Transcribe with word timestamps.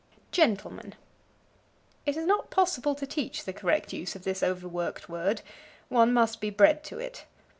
Gentleman. 0.31 0.95
It 2.07 2.17
is 2.17 2.25
not 2.25 2.49
possible 2.49 2.95
to 2.95 3.05
teach 3.05 3.43
the 3.45 3.53
correct 3.53 3.93
use 3.93 4.15
of 4.15 4.23
this 4.23 4.41
overworked 4.41 5.07
word: 5.07 5.43
one 5.89 6.11
must 6.11 6.41
be 6.41 6.49
bred 6.49 6.83
to 6.85 6.97
it. 6.97 7.25